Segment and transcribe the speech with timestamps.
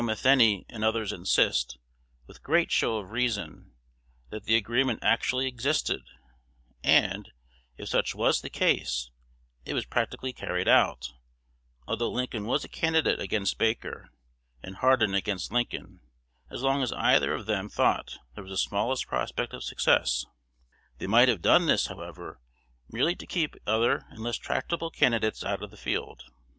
[0.03, 1.77] Matheny and others insist,
[2.25, 3.75] with great show of reason,
[4.31, 6.01] that the agreement actually existed;
[6.83, 7.31] and,
[7.77, 9.11] if such was the case,
[9.63, 11.11] it was practically carried out,
[11.87, 14.09] although Lincoln was a candidate against Baker,
[14.63, 15.99] and Hardin against Lincoln,
[16.49, 20.25] as long as either of them thought there was the smallest prospect of success.
[20.97, 22.41] They might have done this, however,
[22.89, 26.23] merely to keep other and less tractable candidates out of the field.